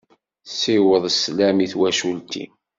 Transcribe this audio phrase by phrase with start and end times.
[0.59, 2.51] Siweḍ sslam i twacult-im.